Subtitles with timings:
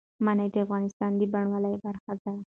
[0.25, 2.31] منی د افغانستان د بڼوالۍ برخه ده.